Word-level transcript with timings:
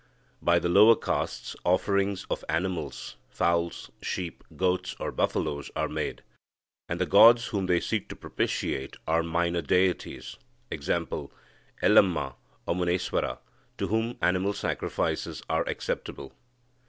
By 0.41 0.57
the 0.57 0.67
lower 0.67 0.95
castes, 0.95 1.55
offerings 1.63 2.25
of 2.31 2.43
animals 2.49 3.17
fowls, 3.29 3.91
sheep, 4.01 4.43
goats, 4.55 4.95
or 4.99 5.11
buffaloes 5.11 5.69
are 5.75 5.87
made, 5.87 6.23
and 6.89 6.99
the 6.99 7.05
gods 7.05 7.45
whom 7.49 7.67
they 7.67 7.79
seek 7.79 8.09
to 8.09 8.15
propitiate 8.15 8.97
are 9.05 9.21
minor 9.21 9.61
deities, 9.61 10.37
e.g., 10.71 10.91
Ellamma 11.83 12.33
or 12.65 12.75
Muneswara, 12.75 13.37
to 13.77 13.87
whom 13.89 14.17
animal 14.23 14.53
sacrifices 14.53 15.43
are 15.47 15.69
acceptable. 15.69 16.33